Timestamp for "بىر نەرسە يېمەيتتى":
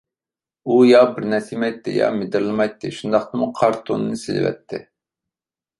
1.17-1.93